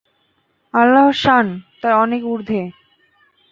[0.73, 1.45] আল্লাহর শান
[1.81, 2.61] তার অনেক উর্ধ্বে।